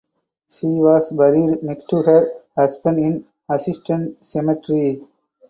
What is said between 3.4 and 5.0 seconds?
Assistens Cemetery.